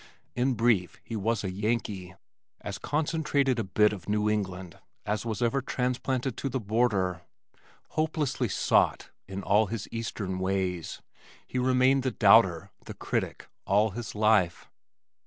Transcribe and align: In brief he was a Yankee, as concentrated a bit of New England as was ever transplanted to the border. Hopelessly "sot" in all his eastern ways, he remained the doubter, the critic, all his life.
In 0.35 0.55
brief 0.55 0.99
he 1.03 1.15
was 1.15 1.43
a 1.43 1.51
Yankee, 1.51 2.15
as 2.61 2.79
concentrated 2.79 3.59
a 3.59 3.63
bit 3.63 3.93
of 3.93 4.09
New 4.09 4.27
England 4.31 4.79
as 5.05 5.27
was 5.27 5.43
ever 5.43 5.61
transplanted 5.61 6.35
to 6.37 6.49
the 6.49 6.59
border. 6.59 7.21
Hopelessly 7.89 8.49
"sot" 8.49 9.11
in 9.27 9.43
all 9.43 9.67
his 9.67 9.87
eastern 9.91 10.39
ways, 10.39 11.03
he 11.45 11.59
remained 11.59 12.01
the 12.01 12.09
doubter, 12.09 12.71
the 12.83 12.95
critic, 12.95 13.47
all 13.67 13.91
his 13.91 14.15
life. 14.15 14.67